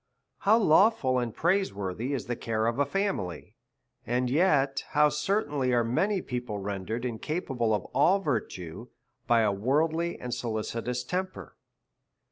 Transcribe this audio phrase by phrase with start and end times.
[0.39, 3.41] How lawful and praise worthy is the care of a fa DEVOUT AND HOLY LIFE.
[4.05, 8.87] 67 niily, and yet how ctMtainly are many people render ed incapable of all virtue
[9.27, 11.55] by a worldly and solicitous temper